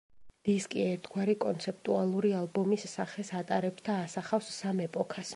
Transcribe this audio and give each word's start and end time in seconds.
დისკი 0.47 0.79
ერთგვარი 0.91 1.35
კონცეპტუალური 1.43 2.31
ალბომის 2.37 2.85
სახეს 2.93 3.29
ატარებს 3.41 3.87
და 3.91 3.99
ასახავს 4.07 4.49
სამ 4.57 4.83
ეპოქას. 4.87 5.29